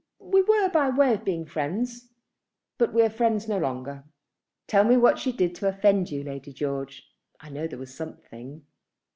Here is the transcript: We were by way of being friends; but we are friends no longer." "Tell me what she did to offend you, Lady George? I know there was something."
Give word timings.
We 0.17 0.41
were 0.41 0.67
by 0.69 0.89
way 0.89 1.13
of 1.13 1.23
being 1.23 1.45
friends; 1.45 2.09
but 2.79 2.91
we 2.91 3.03
are 3.03 3.09
friends 3.11 3.47
no 3.47 3.59
longer." 3.59 4.03
"Tell 4.65 4.83
me 4.83 4.97
what 4.97 5.19
she 5.19 5.31
did 5.31 5.53
to 5.57 5.67
offend 5.67 6.09
you, 6.09 6.23
Lady 6.23 6.53
George? 6.53 7.03
I 7.39 7.51
know 7.51 7.67
there 7.67 7.77
was 7.77 7.93
something." 7.95 8.63